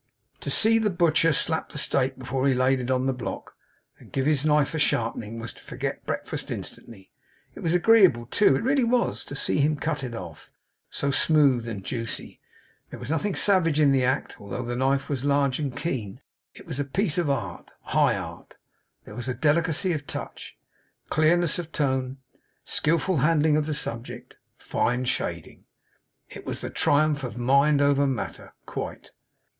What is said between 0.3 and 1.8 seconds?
To see the butcher slap the